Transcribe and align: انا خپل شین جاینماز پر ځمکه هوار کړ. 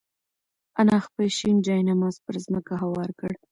انا 0.79 0.95
خپل 1.05 1.25
شین 1.37 1.55
جاینماز 1.65 2.15
پر 2.25 2.35
ځمکه 2.45 2.73
هوار 2.83 3.09
کړ. 3.19 3.31